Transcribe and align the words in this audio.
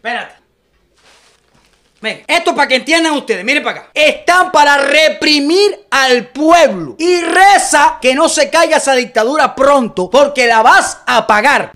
Espérate. 0.00 0.34
Ven, 2.00 2.24
esto 2.26 2.54
para 2.54 2.66
que 2.66 2.76
entiendan 2.76 3.12
ustedes, 3.12 3.44
miren 3.44 3.62
para 3.62 3.80
acá. 3.80 3.90
Están 3.92 4.50
para 4.50 4.78
reprimir 4.78 5.86
al 5.90 6.28
pueblo. 6.28 6.96
Y 6.98 7.20
reza 7.20 7.98
que 8.00 8.14
no 8.14 8.30
se 8.30 8.48
caiga 8.48 8.78
esa 8.78 8.94
dictadura 8.94 9.54
pronto, 9.54 10.08
porque 10.08 10.46
la 10.46 10.62
vas 10.62 11.02
a 11.06 11.26
pagar. 11.26 11.72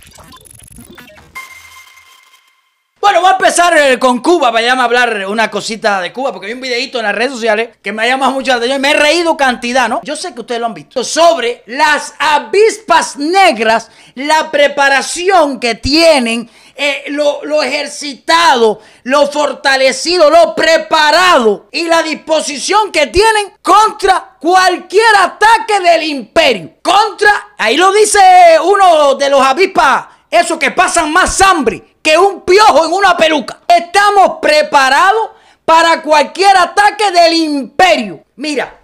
Bueno, 3.04 3.20
voy 3.20 3.28
a 3.28 3.32
empezar 3.32 3.76
eh, 3.76 3.98
con 3.98 4.22
Cuba, 4.22 4.50
para 4.50 4.72
a 4.72 4.82
hablar 4.82 5.26
una 5.28 5.50
cosita 5.50 6.00
de 6.00 6.10
Cuba, 6.10 6.32
porque 6.32 6.46
vi 6.46 6.54
un 6.54 6.62
videito 6.62 6.96
en 6.96 7.04
las 7.04 7.14
redes 7.14 7.32
sociales 7.32 7.68
que 7.82 7.92
me 7.92 8.02
ha 8.02 8.06
llamado 8.06 8.32
mucho 8.32 8.52
la 8.52 8.56
atención 8.56 8.80
me 8.80 8.92
he 8.92 8.94
reído 8.94 9.36
cantidad, 9.36 9.90
¿no? 9.90 10.00
Yo 10.04 10.16
sé 10.16 10.32
que 10.32 10.40
ustedes 10.40 10.58
lo 10.58 10.68
han 10.68 10.72
visto. 10.72 11.04
Sobre 11.04 11.62
las 11.66 12.14
avispas 12.18 13.18
negras, 13.18 13.90
la 14.14 14.50
preparación 14.50 15.60
que 15.60 15.74
tienen, 15.74 16.48
eh, 16.76 17.04
lo, 17.08 17.44
lo 17.44 17.62
ejercitado, 17.62 18.80
lo 19.04 19.26
fortalecido, 19.28 20.30
lo 20.30 20.54
preparado 20.54 21.68
y 21.70 21.84
la 21.84 22.02
disposición 22.02 22.90
que 22.90 23.06
tienen 23.06 23.54
contra 23.62 24.36
cualquier 24.40 25.16
ataque 25.20 25.80
del 25.80 26.02
imperio. 26.02 26.74
Contra, 26.82 27.54
ahí 27.58 27.76
lo 27.76 27.92
dice 27.92 28.18
uno 28.64 29.14
de 29.14 29.30
los 29.30 29.40
avispas, 29.40 30.06
esos 30.30 30.58
que 30.58 30.70
pasan 30.70 31.12
más 31.12 31.40
hambre 31.40 31.94
que 32.02 32.18
un 32.18 32.42
piojo 32.42 32.84
en 32.84 32.92
una 32.92 33.16
peluca. 33.16 33.60
Estamos 33.66 34.38
preparados 34.42 35.30
para 35.64 36.02
cualquier 36.02 36.56
ataque 36.56 37.10
del 37.10 37.32
imperio. 37.32 38.24
Mira, 38.36 38.80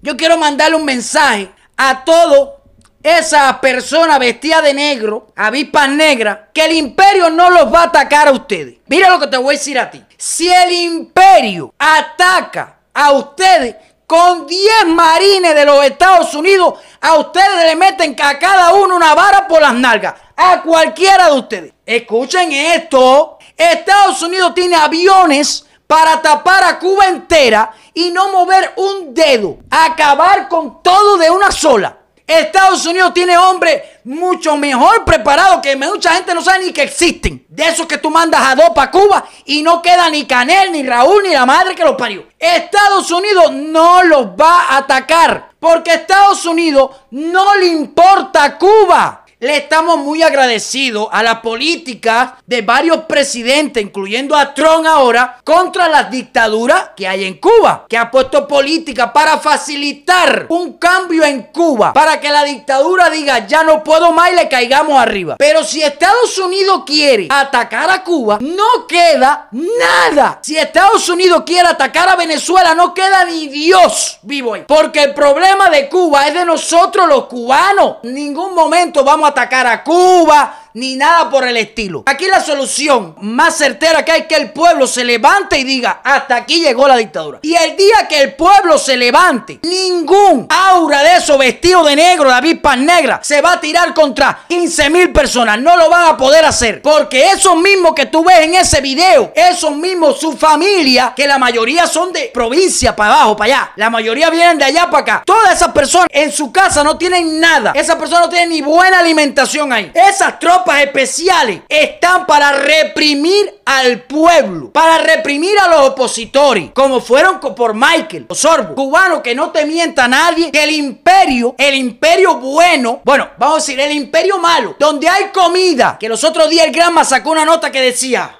yo 0.00 0.16
quiero 0.16 0.38
mandarle 0.38 0.76
un 0.76 0.84
mensaje 0.84 1.50
a 1.76 2.04
todo 2.04 2.57
esa 3.02 3.60
persona 3.60 4.18
vestida 4.18 4.60
de 4.60 4.74
negro, 4.74 5.28
avispas 5.36 5.88
negras, 5.88 6.38
que 6.52 6.64
el 6.64 6.72
imperio 6.72 7.30
no 7.30 7.50
los 7.50 7.72
va 7.72 7.82
a 7.82 7.84
atacar 7.84 8.28
a 8.28 8.32
ustedes. 8.32 8.76
Mira 8.86 9.08
lo 9.08 9.20
que 9.20 9.28
te 9.28 9.36
voy 9.36 9.54
a 9.54 9.58
decir 9.58 9.78
a 9.78 9.90
ti. 9.90 10.02
Si 10.16 10.52
el 10.52 10.72
imperio 10.72 11.72
ataca 11.78 12.78
a 12.92 13.12
ustedes 13.12 13.76
con 14.06 14.46
10 14.46 14.86
marines 14.86 15.54
de 15.54 15.64
los 15.64 15.84
Estados 15.84 16.34
Unidos, 16.34 16.74
a 17.00 17.16
ustedes 17.16 17.64
le 17.66 17.76
meten 17.76 18.16
a 18.20 18.38
cada 18.38 18.72
uno 18.72 18.96
una 18.96 19.14
vara 19.14 19.46
por 19.46 19.60
las 19.60 19.74
nalgas 19.74 20.14
a 20.36 20.62
cualquiera 20.62 21.26
de 21.26 21.38
ustedes. 21.38 21.72
Escuchen 21.84 22.52
esto. 22.52 23.38
Estados 23.56 24.22
Unidos 24.22 24.54
tiene 24.54 24.76
aviones 24.76 25.66
para 25.86 26.20
tapar 26.22 26.64
a 26.64 26.78
Cuba 26.78 27.06
entera 27.06 27.72
y 27.94 28.10
no 28.10 28.30
mover 28.30 28.72
un 28.76 29.14
dedo. 29.14 29.58
Acabar 29.70 30.48
con 30.48 30.82
todo 30.82 31.16
de 31.16 31.30
una 31.30 31.50
sola. 31.50 31.96
Estados 32.28 32.84
Unidos 32.84 33.14
tiene 33.14 33.38
hombres 33.38 33.82
mucho 34.04 34.54
mejor 34.58 35.02
preparados 35.06 35.60
que 35.62 35.74
mucha 35.76 36.12
gente 36.12 36.34
no 36.34 36.42
sabe 36.42 36.66
ni 36.66 36.72
que 36.72 36.82
existen. 36.82 37.46
De 37.48 37.64
esos 37.64 37.86
que 37.86 37.96
tú 37.96 38.10
mandas 38.10 38.42
a 38.44 38.54
dos 38.54 38.70
para 38.74 38.90
Cuba 38.90 39.24
y 39.46 39.62
no 39.62 39.80
queda 39.80 40.10
ni 40.10 40.26
Canel, 40.26 40.70
ni 40.70 40.82
Raúl, 40.82 41.22
ni 41.22 41.30
la 41.30 41.46
madre 41.46 41.74
que 41.74 41.84
los 41.84 41.96
parió. 41.96 42.26
Estados 42.38 43.10
Unidos 43.10 43.50
no 43.52 44.02
los 44.02 44.26
va 44.26 44.64
a 44.64 44.76
atacar 44.76 45.52
porque 45.58 45.94
Estados 45.94 46.44
Unidos 46.44 46.90
no 47.10 47.56
le 47.56 47.66
importa 47.68 48.58
Cuba. 48.58 49.24
Le 49.40 49.56
estamos 49.56 49.98
muy 49.98 50.20
agradecidos 50.20 51.06
a 51.12 51.22
la 51.22 51.40
política 51.40 52.38
de 52.44 52.60
varios 52.62 53.04
presidentes, 53.04 53.80
incluyendo 53.80 54.34
a 54.34 54.52
Trump 54.52 54.84
ahora, 54.84 55.38
contra 55.44 55.86
las 55.86 56.10
dictaduras 56.10 56.90
que 56.96 57.06
hay 57.06 57.24
en 57.24 57.34
Cuba, 57.34 57.86
que 57.88 57.96
ha 57.96 58.10
puesto 58.10 58.48
política 58.48 59.12
para 59.12 59.38
facilitar 59.38 60.46
un 60.48 60.72
cambio 60.72 61.22
en 61.22 61.44
Cuba, 61.52 61.92
para 61.92 62.18
que 62.18 62.30
la 62.30 62.42
dictadura 62.42 63.10
diga 63.10 63.46
ya 63.46 63.62
no 63.62 63.84
puedo 63.84 64.10
más 64.10 64.32
y 64.32 64.34
le 64.34 64.48
caigamos 64.48 65.00
arriba. 65.00 65.36
Pero 65.38 65.62
si 65.62 65.84
Estados 65.84 66.36
Unidos 66.38 66.82
quiere 66.84 67.28
atacar 67.30 67.88
a 67.90 68.02
Cuba, 68.02 68.38
no 68.40 68.88
queda 68.88 69.46
nada. 69.52 70.40
Si 70.42 70.58
Estados 70.58 71.08
Unidos 71.08 71.44
quiere 71.46 71.68
atacar 71.68 72.08
a 72.08 72.16
Venezuela, 72.16 72.74
no 72.74 72.92
queda 72.92 73.24
ni 73.24 73.46
Dios 73.46 74.18
vivo 74.22 74.54
ahí. 74.54 74.64
Porque 74.66 75.04
el 75.04 75.14
problema 75.14 75.70
de 75.70 75.88
Cuba 75.88 76.26
es 76.26 76.34
de 76.34 76.44
nosotros 76.44 77.06
los 77.08 77.26
cubanos. 77.26 77.98
En 78.02 78.14
ningún 78.14 78.52
momento 78.52 79.04
vamos 79.04 79.27
a 79.27 79.27
atacar 79.28 79.66
a 79.66 79.82
Cuba, 79.82 80.57
ni 80.78 80.94
nada 80.94 81.28
por 81.28 81.46
el 81.46 81.56
estilo. 81.56 82.04
Aquí 82.06 82.26
la 82.26 82.40
solución 82.40 83.16
más 83.20 83.56
certera 83.56 84.04
que 84.04 84.12
hay 84.12 84.22
que 84.26 84.36
el 84.36 84.52
pueblo 84.52 84.86
se 84.86 85.04
levante 85.04 85.58
y 85.58 85.64
diga, 85.64 86.00
hasta 86.04 86.36
aquí 86.36 86.60
llegó 86.60 86.86
la 86.86 86.96
dictadura. 86.96 87.40
Y 87.42 87.54
el 87.54 87.76
día 87.76 88.06
que 88.08 88.20
el 88.20 88.34
pueblo 88.34 88.78
se 88.78 88.96
levante, 88.96 89.58
ningún 89.62 90.46
aura 90.48 91.02
de 91.02 91.16
eso 91.16 91.36
vestido 91.36 91.82
de 91.84 91.96
negro, 91.96 92.28
de 92.28 92.36
avispas 92.36 92.78
negras, 92.78 93.26
se 93.26 93.40
va 93.40 93.54
a 93.54 93.60
tirar 93.60 93.92
contra 93.92 94.44
15 94.48 94.90
mil 94.90 95.12
personas. 95.12 95.60
No 95.60 95.76
lo 95.76 95.90
van 95.90 96.06
a 96.06 96.16
poder 96.16 96.44
hacer. 96.44 96.80
Porque 96.80 97.26
esos 97.26 97.56
mismos 97.56 97.94
que 97.94 98.06
tú 98.06 98.22
ves 98.22 98.40
en 98.40 98.54
ese 98.54 98.80
video, 98.80 99.32
esos 99.34 99.74
mismos, 99.74 100.20
su 100.20 100.36
familia, 100.36 101.12
que 101.16 101.26
la 101.26 101.38
mayoría 101.38 101.86
son 101.88 102.12
de 102.12 102.30
provincia 102.32 102.94
para 102.94 103.14
abajo, 103.14 103.36
para 103.36 103.54
allá. 103.54 103.72
La 103.76 103.90
mayoría 103.90 104.30
vienen 104.30 104.58
de 104.58 104.64
allá 104.64 104.88
para 104.88 105.02
acá. 105.02 105.22
Todas 105.26 105.56
esas 105.56 105.72
personas 105.72 106.06
en 106.10 106.30
su 106.30 106.52
casa 106.52 106.84
no 106.84 106.96
tienen 106.96 107.40
nada. 107.40 107.72
Esas 107.74 107.96
personas 107.96 108.26
no 108.26 108.30
tienen 108.30 108.50
ni 108.50 108.62
buena 108.62 109.00
alimentación 109.00 109.72
ahí. 109.72 109.90
Esas 109.92 110.38
tropas 110.38 110.67
especiales 110.76 111.62
están 111.68 112.26
para 112.26 112.52
reprimir 112.52 113.60
al 113.64 114.02
pueblo, 114.02 114.70
para 114.70 114.98
reprimir 114.98 115.58
a 115.58 115.68
los 115.68 115.88
opositores, 115.88 116.70
como 116.72 117.00
fueron 117.00 117.40
por 117.40 117.74
Michael 117.74 118.26
Osorbo, 118.28 118.74
cubano 118.74 119.22
que 119.22 119.34
no 119.34 119.50
te 119.50 119.64
mienta 119.66 120.08
nadie, 120.08 120.50
que 120.50 120.62
el 120.62 120.70
imperio, 120.70 121.54
el 121.58 121.74
imperio 121.74 122.36
bueno, 122.36 123.00
bueno, 123.04 123.30
vamos 123.38 123.56
a 123.56 123.60
decir, 123.60 123.80
el 123.80 123.92
imperio 123.92 124.38
malo, 124.38 124.76
donde 124.78 125.08
hay 125.08 125.30
comida, 125.32 125.96
que 125.98 126.08
los 126.08 126.24
otros 126.24 126.48
días 126.48 126.66
el 126.66 126.72
Granma 126.72 127.04
sacó 127.04 127.30
una 127.30 127.44
nota 127.44 127.70
que 127.70 127.80
decía, 127.80 128.38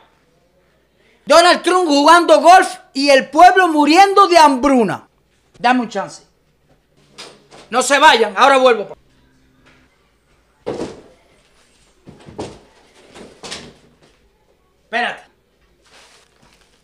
Donald 1.27 1.62
Trump 1.62 1.87
jugando 1.87 2.41
golf 2.41 2.75
y 2.95 3.10
el 3.10 3.28
pueblo 3.28 3.69
muriendo 3.69 4.27
de 4.28 4.39
hambruna. 4.39 5.09
Dame 5.59 5.81
un 5.81 5.89
chance. 5.89 6.22
No 7.71 7.83
se 7.83 7.99
vayan, 7.99 8.34
ahora 8.37 8.56
vuelvo. 8.56 8.97
Espérate. 14.84 15.22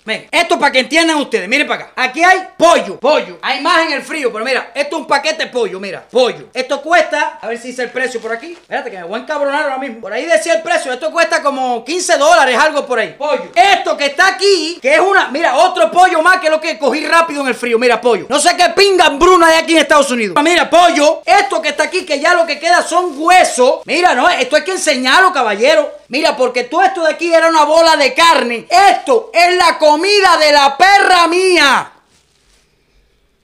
Ven, 0.07 0.29
esto 0.31 0.59
para 0.59 0.71
que 0.71 0.81
entiendan 0.81 1.17
ustedes, 1.17 1.49
miren 1.49 1.67
para 1.67 1.85
acá. 1.85 1.93
Aquí 1.97 2.23
hay 2.23 2.49
pollo, 2.59 3.01
pollo. 3.01 3.39
Hay 3.41 3.63
más 3.63 3.87
en 3.87 3.93
el 3.95 4.03
frío, 4.03 4.31
pero 4.31 4.45
mira, 4.45 4.71
esto 4.75 4.97
es 4.97 5.01
un 5.01 5.07
paquete 5.07 5.45
de 5.45 5.51
pollo, 5.51 5.81
mira, 5.81 6.05
pollo. 6.11 6.51
Esto 6.53 6.83
cuesta, 6.83 7.39
a 7.41 7.49
ver 7.49 7.57
si 7.57 7.69
dice 7.69 7.85
el 7.85 7.91
precio 7.91 8.21
por 8.21 8.31
aquí. 8.31 8.53
Espérate 8.53 8.91
que 8.91 8.99
me 8.99 9.05
voy 9.05 9.19
a 9.19 9.23
encabronar 9.23 9.63
ahora 9.63 9.79
mismo. 9.79 10.03
Por 10.03 10.13
ahí 10.13 10.27
decía 10.27 10.57
el 10.57 10.63
precio, 10.63 10.93
esto 10.93 11.11
cuesta 11.11 11.43
como 11.43 11.83
15 11.87 12.19
dólares, 12.19 12.59
algo 12.59 12.85
por 12.85 12.99
ahí. 12.99 13.15
Pollo. 13.17 13.51
Esto 13.55 13.97
que 13.97 14.05
está 14.07 14.27
aquí, 14.27 14.79
que 14.83 14.93
es 14.93 15.01
una, 15.01 15.29
mira, 15.29 15.57
otro 15.57 15.91
pollo 15.91 16.21
más 16.21 16.37
que 16.37 16.51
lo 16.51 16.61
que 16.61 16.79
cogí 16.79 17.07
rápido 17.07 17.41
en 17.41 17.49
el 17.49 17.55
frío, 17.55 17.79
mira, 17.79 17.99
pollo. 17.99 18.27
No 18.29 18.39
sé 18.39 18.55
qué 18.59 18.69
pingan 18.77 19.19
Bruna 19.19 19.49
de 19.49 19.57
aquí 19.57 19.73
en 19.73 19.79
Estados 19.79 20.11
Unidos. 20.11 20.37
Mira, 20.45 20.69
pollo. 20.69 21.23
Esto 21.25 21.63
que 21.63 21.71
está 21.71 21.85
aquí, 21.85 22.05
que 22.05 22.21
ya 22.21 22.35
lo 22.35 22.45
que 22.45 22.61
queda 22.61 22.83
son 22.83 23.15
huesos. 23.17 23.81
Mira, 23.87 24.15
no, 24.15 24.29
esto 24.29 24.57
hay 24.57 24.65
que 24.65 24.73
enseñarlo, 24.73 25.33
caballero. 25.33 25.91
Mira, 26.15 26.37
porque 26.37 26.63
todo 26.63 26.81
esto 26.85 27.03
de 27.03 27.11
aquí 27.11 27.35
era 27.35 27.49
una 27.49 27.65
bola 27.65 27.97
de 27.97 28.15
carne. 28.15 28.69
Esto 28.71 29.33
es 29.35 29.57
la 29.57 29.77
comida 29.81 30.37
de 30.39 30.53
la 30.53 30.77
perra 30.77 31.27
mía. 31.27 31.91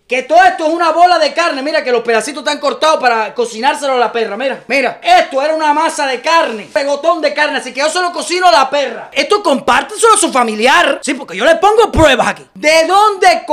Que 0.07 0.23
todo 0.23 0.41
esto 0.45 0.69
es 0.69 0.73
una 0.73 0.93
bola 0.93 1.19
de 1.19 1.35
carne. 1.35 1.63
Mira 1.65 1.83
que 1.83 1.91
los 1.91 2.03
pedacitos 2.03 2.45
están 2.45 2.61
cortados 2.61 3.01
para 3.01 3.35
cocinárselo 3.35 3.95
a 3.95 3.99
la 3.99 4.13
perra. 4.13 4.37
Mira, 4.37 4.63
mira. 4.69 5.01
Esto 5.03 5.43
era 5.43 5.53
una 5.53 5.75
masa 5.75 6.07
de 6.07 6.21
carne. 6.21 6.71
Pegotón 6.73 7.21
de 7.21 7.35
carne. 7.35 7.59
Así 7.59 7.75
que 7.75 7.81
yo 7.81 7.91
se 7.91 8.01
lo 8.01 8.13
cocino 8.13 8.47
a 8.47 8.53
la 8.53 8.71
perra. 8.71 9.11
Esto 9.11 9.43
compárteselo 9.43 10.15
a 10.15 10.19
su 10.19 10.31
familiar. 10.31 11.01
Sí, 11.03 11.15
porque 11.15 11.37
yo 11.37 11.45
le 11.45 11.57
pongo 11.57 11.91
pruebas 11.91 12.29
aquí. 12.29 12.47
¿De 12.55 12.87
dónde 12.87 13.47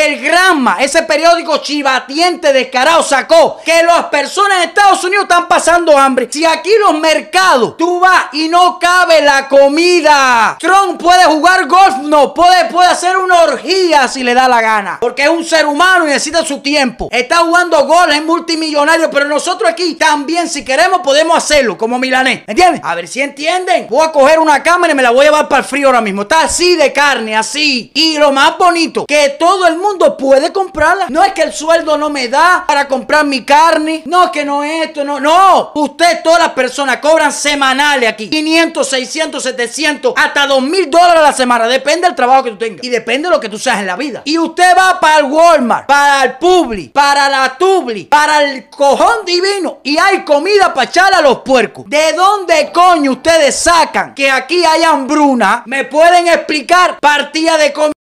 el 0.00 0.20
Granma, 0.20 0.78
ese 0.80 1.02
periódico 1.02 1.58
chivatiente 1.58 2.52
descarado, 2.52 3.02
sacó 3.02 3.60
que 3.64 3.82
las 3.82 4.06
personas 4.06 4.62
en 4.62 4.68
Estados 4.68 5.02
Unidos 5.04 5.24
están 5.24 5.46
pasando 5.48 5.96
hambre. 5.96 6.28
Si 6.30 6.44
aquí 6.44 6.70
los 6.80 6.98
mercados, 6.98 7.76
tú 7.76 8.00
vas 8.00 8.26
y 8.32 8.48
no 8.48 8.78
cabe 8.78 9.20
la 9.22 9.48
comida. 9.48 10.56
Trump 10.58 11.00
puede 11.00 11.24
jugar 11.24 11.66
golf, 11.66 11.96
no, 12.02 12.32
puede, 12.32 12.66
puede 12.66 12.88
hacer 12.88 13.16
una 13.16 13.42
orgía 13.42 14.08
si 14.08 14.22
le 14.22 14.34
da 14.34 14.48
la 14.48 14.60
gana. 14.60 14.98
Porque 15.00 15.24
es 15.24 15.28
un 15.28 15.44
ser 15.44 15.66
humano 15.66 16.04
y 16.04 16.08
necesita 16.08 16.44
su 16.44 16.60
tiempo. 16.60 17.08
Está 17.10 17.38
jugando 17.38 17.86
golf, 17.86 18.12
es 18.12 18.24
multimillonario, 18.24 19.10
pero 19.10 19.26
nosotros 19.26 19.70
aquí 19.70 19.94
también, 19.94 20.48
si 20.48 20.64
queremos, 20.64 21.00
podemos 21.00 21.36
hacerlo, 21.36 21.76
como 21.76 21.98
Milanés. 21.98 22.42
¿Entiendes? 22.46 22.80
A 22.84 22.94
ver 22.94 23.06
si 23.06 23.20
entienden. 23.20 23.86
Voy 23.88 24.06
a 24.06 24.12
coger 24.12 24.38
una 24.38 24.62
cámara 24.62 24.92
y 24.92 24.96
me 24.96 25.02
la 25.02 25.10
voy 25.10 25.26
a 25.26 25.30
llevar 25.30 25.48
para 25.48 25.60
el 25.60 25.68
frío 25.68 25.88
ahora 25.88 26.00
mismo. 26.00 26.22
Está 26.22 26.42
así 26.42 26.76
de 26.76 26.92
carne, 26.92 27.36
así. 27.36 27.90
Y 27.94 28.18
lo 28.18 28.32
más 28.32 28.56
bonito, 28.56 29.04
que 29.06 29.36
todo 29.38 29.66
el 29.66 29.76
mundo 29.76 29.89
puede 30.16 30.52
comprarla. 30.52 31.06
No 31.08 31.22
es 31.24 31.32
que 31.32 31.42
el 31.42 31.52
sueldo 31.52 31.96
no 31.96 32.10
me 32.10 32.28
da 32.28 32.64
para 32.66 32.88
comprar 32.88 33.24
mi 33.24 33.44
carne. 33.44 34.02
No 34.06 34.24
es 34.24 34.30
que 34.30 34.44
no 34.44 34.62
esto, 34.62 35.04
no. 35.04 35.20
No. 35.20 35.72
Usted, 35.74 36.22
todas 36.22 36.40
las 36.40 36.50
personas 36.50 36.98
cobran 36.98 37.32
semanales 37.32 38.08
aquí. 38.08 38.28
500, 38.28 38.88
600, 38.88 39.42
700, 39.42 40.14
hasta 40.16 40.46
2 40.46 40.62
mil 40.62 40.90
dólares 40.90 41.18
a 41.18 41.22
la 41.22 41.32
semana. 41.32 41.66
Depende 41.66 42.06
del 42.06 42.16
trabajo 42.16 42.44
que 42.44 42.50
tú 42.50 42.58
tengas. 42.58 42.84
Y 42.84 42.88
depende 42.88 43.28
de 43.28 43.34
lo 43.34 43.40
que 43.40 43.48
tú 43.48 43.58
seas 43.58 43.80
en 43.80 43.86
la 43.86 43.96
vida. 43.96 44.22
Y 44.24 44.38
usted 44.38 44.76
va 44.76 44.98
para 45.00 45.18
el 45.18 45.24
Walmart, 45.24 45.86
para 45.86 46.24
el 46.24 46.38
Publi, 46.38 46.88
para 46.88 47.28
la 47.28 47.56
Tubli, 47.56 48.04
para 48.04 48.42
el 48.42 48.68
cojón 48.70 49.24
divino. 49.24 49.78
Y 49.82 49.98
hay 49.98 50.24
comida 50.24 50.72
para 50.72 50.88
echarle 50.88 51.16
a 51.16 51.22
los 51.22 51.40
puercos. 51.40 51.84
¿De 51.88 52.12
dónde 52.12 52.70
coño 52.72 53.12
ustedes 53.12 53.56
sacan 53.56 54.14
que 54.14 54.30
aquí 54.30 54.64
hay 54.64 54.82
hambruna? 54.82 55.62
¿Me 55.66 55.84
pueden 55.84 56.28
explicar? 56.28 56.98
Partida 57.00 57.56
de 57.56 57.72
comida 57.72 57.99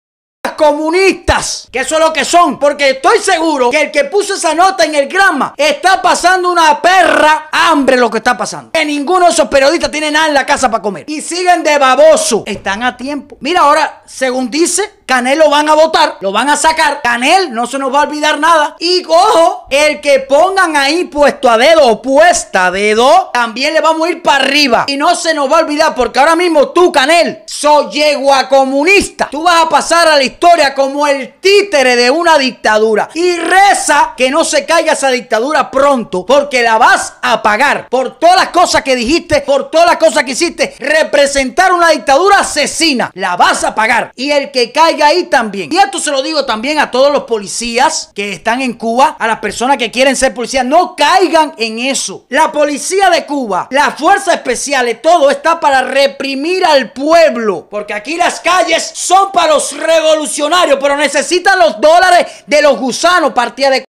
comunistas, 0.59 1.69
que 1.71 1.79
eso 1.79 1.95
es 1.95 2.01
lo 2.01 2.11
que 2.11 2.25
son, 2.25 2.59
porque 2.59 2.89
estoy 2.89 3.19
seguro 3.19 3.69
que 3.69 3.79
el 3.83 3.91
que 3.91 4.03
puso 4.03 4.33
esa 4.33 4.53
nota 4.53 4.83
en 4.83 4.93
el 4.93 5.07
grama 5.07 5.53
está 5.55 6.01
pasando 6.01 6.51
una 6.51 6.81
perra 6.81 7.47
hambre 7.49 7.95
lo 7.95 8.09
que 8.09 8.17
está 8.17 8.37
pasando. 8.37 8.71
Que 8.73 8.83
ninguno 8.83 9.27
de 9.27 9.31
esos 9.31 9.47
periodistas 9.47 9.89
tiene 9.89 10.11
nada 10.11 10.27
en 10.27 10.33
la 10.33 10.45
casa 10.45 10.69
para 10.69 10.83
comer. 10.83 11.05
Y 11.07 11.21
siguen 11.21 11.63
de 11.63 11.77
baboso. 11.77 12.43
Están 12.45 12.83
a 12.83 12.97
tiempo. 12.97 13.37
Mira, 13.39 13.61
ahora, 13.61 14.01
según 14.05 14.51
dice, 14.51 14.99
Canel 15.05 15.39
lo 15.39 15.49
van 15.49 15.69
a 15.69 15.75
votar, 15.75 16.17
lo 16.19 16.31
van 16.33 16.49
a 16.49 16.57
sacar. 16.57 17.01
Canel 17.01 17.53
no 17.53 17.65
se 17.65 17.79
nos 17.79 17.93
va 17.93 18.01
a 18.01 18.03
olvidar 18.03 18.37
nada. 18.39 18.75
Y 18.79 19.01
cojo, 19.01 19.65
el 19.69 20.01
que 20.01 20.19
pongan 20.19 20.75
ahí 20.75 21.05
puesto 21.05 21.49
a 21.49 21.57
dedo 21.57 21.87
o 21.87 22.01
puesta 22.01 22.67
a 22.67 22.71
dedo, 22.71 23.29
también 23.33 23.73
le 23.73 23.81
vamos 23.81 24.07
a 24.07 24.11
ir 24.11 24.21
para 24.21 24.43
arriba. 24.43 24.85
Y 24.87 24.97
no 24.97 25.15
se 25.15 25.33
nos 25.33 25.51
va 25.51 25.59
a 25.59 25.61
olvidar 25.61 25.95
porque 25.95 26.19
ahora 26.19 26.35
mismo 26.35 26.69
tú, 26.69 26.91
Canel, 26.91 27.43
soy 27.45 27.91
yegua 27.91 28.49
comunista. 28.49 29.29
Tú 29.31 29.43
vas 29.43 29.63
a 29.63 29.69
pasar 29.69 30.07
a 30.07 30.15
la 30.15 30.23
historia 30.23 30.48
como 30.75 31.07
el 31.07 31.39
títere 31.39 31.95
de 31.95 32.09
una 32.09 32.37
dictadura. 32.37 33.09
Y 33.13 33.37
reza 33.37 34.13
que 34.17 34.31
no 34.31 34.43
se 34.43 34.65
caiga 34.65 34.93
esa 34.93 35.09
dictadura 35.09 35.69
pronto 35.69 36.25
porque 36.25 36.63
la 36.63 36.77
vas 36.77 37.13
a 37.21 37.41
pagar 37.41 37.87
por 37.87 38.17
todas 38.17 38.35
las 38.35 38.49
cosas 38.49 38.81
que 38.81 38.95
dijiste, 38.95 39.41
por 39.41 39.69
todas 39.69 39.87
las 39.87 39.97
cosas 39.97 40.23
que 40.23 40.31
hiciste. 40.31 40.75
Representar 40.79 41.71
una 41.71 41.89
dictadura 41.89 42.39
asesina. 42.39 43.11
La 43.13 43.35
vas 43.35 43.63
a 43.63 43.75
pagar. 43.75 44.11
Y 44.15 44.31
el 44.31 44.51
que 44.51 44.71
caiga 44.71 45.07
ahí 45.07 45.25
también. 45.25 45.71
Y 45.71 45.77
esto 45.77 45.99
se 45.99 46.11
lo 46.11 46.21
digo 46.21 46.45
también 46.45 46.79
a 46.79 46.89
todos 46.89 47.11
los 47.11 47.23
policías 47.23 48.11
que 48.15 48.33
están 48.33 48.61
en 48.61 48.73
Cuba, 48.73 49.17
a 49.19 49.27
las 49.27 49.39
personas 49.39 49.77
que 49.77 49.91
quieren 49.91 50.15
ser 50.15 50.33
policías, 50.33 50.65
no 50.65 50.95
caigan 50.95 51.53
en 51.57 51.79
eso. 51.79 52.25
La 52.29 52.51
policía 52.51 53.09
de 53.09 53.25
Cuba, 53.25 53.67
la 53.71 53.91
fuerza 53.91 54.33
especial, 54.33 54.99
todo 55.01 55.29
está 55.29 55.59
para 55.59 55.83
reprimir 55.83 56.65
al 56.65 56.91
pueblo. 56.91 57.67
Porque 57.69 57.93
aquí 57.93 58.17
las 58.17 58.39
calles 58.39 58.91
son 58.93 59.31
para 59.31 59.53
los 59.53 59.77
revolucionarios, 59.77 60.38
pero 60.79 60.95
necesitan 60.95 61.59
los 61.59 61.79
dólares 61.81 62.43
de 62.45 62.61
los 62.61 62.77
gusanos, 62.77 63.33
partida 63.33 63.69
de 63.69 63.85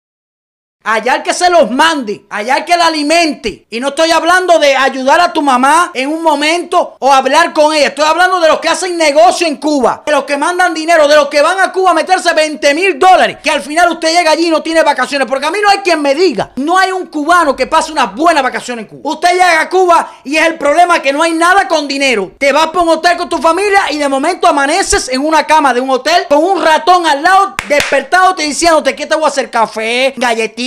Allá 0.88 1.16
el 1.16 1.24
que 1.24 1.34
se 1.34 1.50
los 1.50 1.72
mande, 1.72 2.26
allá 2.30 2.58
el 2.58 2.66
que 2.66 2.78
la 2.78 2.86
alimente. 2.88 3.66
Y 3.72 3.80
no 3.80 3.88
estoy 3.88 4.12
hablando 4.12 4.60
de 4.60 4.76
ayudar 4.76 5.20
a 5.20 5.34
tu 5.34 5.42
mamá 5.42 5.90
en 5.96 6.10
un 6.10 6.22
momento 6.22 6.96
o 7.00 7.12
hablar 7.12 7.54
con 7.54 7.74
ella. 7.74 7.88
Estoy 7.88 8.06
hablando 8.06 8.40
de 8.40 8.48
los 8.48 8.60
que 8.60 8.70
hacen 8.70 8.96
negocio 8.96 9.48
en 9.48 9.58
Cuba, 9.58 10.04
de 10.06 10.12
los 10.12 10.26
que 10.26 10.38
mandan 10.38 10.76
dinero, 10.76 11.08
de 11.08 11.16
los 11.16 11.28
que 11.28 11.42
van 11.42 11.60
a 11.60 11.72
Cuba 11.72 11.92
a 11.92 11.94
meterse 11.96 12.32
20 12.34 12.74
mil 12.76 13.00
dólares. 13.00 13.38
Que 13.44 13.50
al 13.50 13.62
final 13.62 13.92
usted 13.92 14.16
llega 14.16 14.30
allí 14.30 14.46
y 14.46 14.52
no 14.52 14.62
tiene 14.62 14.84
vacaciones. 14.84 15.28
Porque 15.28 15.48
a 15.48 15.52
mí 15.52 15.58
no 15.60 15.70
hay 15.70 15.80
quien 15.80 16.02
me 16.02 16.14
diga. 16.14 16.52
No 16.58 16.78
hay 16.78 16.92
un 16.92 17.08
cubano 17.08 17.56
que 17.56 17.66
pase 17.66 17.92
unas 17.92 18.14
buenas 18.14 18.44
vacaciones 18.44 18.84
en 18.84 18.90
Cuba. 18.90 19.14
Usted 19.16 19.32
llega 19.32 19.62
a 19.62 19.70
Cuba 19.70 20.14
y 20.24 20.38
es 20.38 20.46
el 20.46 20.56
problema 20.60 21.02
que 21.02 21.12
no 21.12 21.24
hay 21.24 21.34
nada 21.34 21.68
con 21.68 21.88
dinero. 21.88 22.34
Te 22.38 22.52
vas 22.52 22.68
para 22.68 22.82
un 22.82 22.90
hotel 22.90 23.18
con 23.18 23.28
tu 23.28 23.40
familia 23.40 23.92
y 23.92 23.98
de 23.98 24.08
momento 24.08 24.48
amaneces 24.48 25.10
en 25.10 25.26
una 25.26 25.48
cama 25.48 25.74
de 25.74 25.82
un 25.82 25.90
hotel 25.90 26.28
con 26.30 26.44
un 26.44 26.64
ratón 26.64 27.08
al 27.08 27.24
lado 27.24 27.56
despertado 27.68 28.36
te 28.36 28.44
diciéndote 28.44 28.96
que 28.96 29.06
te 29.06 29.16
voy 29.16 29.26
a 29.26 29.28
hacer 29.28 29.50
café, 29.50 30.14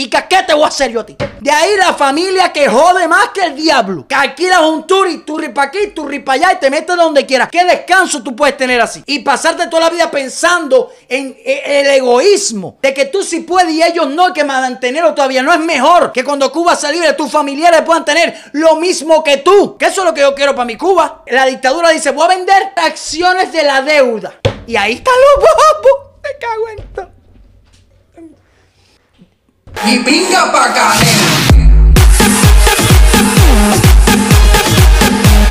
¿qué 0.09 0.43
te 0.47 0.55
voy 0.55 0.65
a 0.65 0.69
hacer 0.69 0.91
yo 0.91 1.01
a 1.01 1.07
ti? 1.07 1.17
De 1.41 1.51
ahí 1.51 1.77
la 1.77 1.95
familia 1.95 2.53
que 2.53 2.69
jode 2.69 3.07
más 3.07 3.29
que 3.29 3.43
el 3.45 3.55
diablo. 3.55 4.07
Que 4.09 4.15
alquilas 4.15 4.61
un 4.61 4.87
tour 4.87 5.09
y 5.09 5.19
turri 5.19 5.51
para 5.51 5.69
aquí, 5.69 5.89
turri 5.95 6.21
para 6.21 6.37
allá 6.37 6.53
y 6.55 6.61
te 6.61 6.71
metes 6.71 6.97
donde 6.97 7.25
quieras. 7.27 7.49
¿Qué 7.51 7.65
descanso 7.65 8.23
tú 8.23 8.35
puedes 8.35 8.57
tener 8.57 8.81
así? 8.81 9.03
Y 9.07 9.21
pasarte 9.21 9.67
toda 9.69 9.85
la 9.85 9.91
vida 9.91 10.11
pensando 10.11 10.91
en 11.09 11.37
el 11.45 11.87
egoísmo 11.87 12.79
de 12.83 12.93
que 12.93 13.07
tú 13.07 13.23
sí 13.23 13.41
puedes 13.41 13.73
y 13.73 13.83
ellos 13.83 14.09
no, 14.09 14.33
que 14.33 14.45
mantenerlo 14.45 15.15
todavía 15.15 15.43
no 15.43 15.53
es 15.53 15.61
mejor 15.61 16.13
que 16.13 16.25
cuando 16.25 16.51
Cuba 16.51 16.75
se 16.75 16.93
libre, 16.93 17.13
tus 17.13 17.31
familiares 17.31 17.83
puedan 17.83 18.05
tener 18.05 18.35
lo 18.53 18.77
mismo 18.77 19.23
que 19.23 19.39
tú. 19.39 19.77
Que 19.77 19.87
es 19.87 19.97
lo 19.97 20.15
que 20.15 20.21
yo 20.21 20.35
quiero 20.35 20.55
para 20.55 20.65
mi 20.65 20.77
Cuba. 20.77 21.23
La 21.27 21.47
dictadura 21.47 21.91
dice, 21.91 22.11
voy 22.11 22.25
a 22.25 22.37
vender 22.37 22.73
acciones 22.77 23.53
de 23.53 23.63
la 23.63 23.83
deuda. 23.83 24.35
Y 24.67 24.77
ahí 24.77 24.95
están 24.95 25.15
los 25.15 25.45
bobos. 25.45 26.08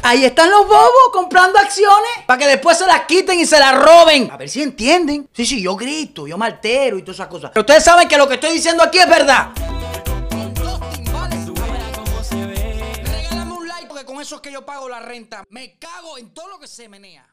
Ahí 0.08 0.24
están 0.24 0.50
los 0.50 0.66
bobos 0.66 1.10
comprando 1.12 1.60
acciones 1.60 2.12
para 2.26 2.40
que 2.40 2.48
después 2.48 2.78
se 2.78 2.88
las 2.88 3.02
quiten 3.02 3.42
y 3.42 3.46
se 3.46 3.60
las 3.60 3.76
roben. 3.76 4.32
A 4.32 4.38
ver 4.38 4.48
si 4.48 4.64
entienden. 4.64 5.28
Sí, 5.34 5.46
sí, 5.46 5.62
yo 5.62 5.76
grito, 5.76 6.26
yo 6.26 6.38
maltero 6.38 6.98
y 6.98 7.02
todas 7.02 7.18
esas 7.18 7.28
cosas. 7.28 7.52
Pero 7.54 7.64
ustedes 7.64 7.84
saben 7.84 8.08
que 8.08 8.18
lo 8.18 8.26
que 8.26 8.36
estoy 8.36 8.54
diciendo 8.54 8.84
aquí 8.84 9.00
es 9.00 9.10
verdad. 9.10 9.50
Regálame 13.04 13.52
un 13.52 13.68
like 13.68 13.88
porque 13.88 14.06
con 14.06 14.22
eso 14.22 14.36
es 14.36 14.42
que 14.42 14.50
yo 14.50 14.66
pago 14.66 14.88
la 14.88 15.02
renta. 15.02 15.44
Me 15.50 15.78
cago 15.78 16.18
en 16.18 16.34
todo 16.34 16.48
lo 16.48 16.58
que 16.58 16.68
se 16.68 16.88
menea. 16.88 17.28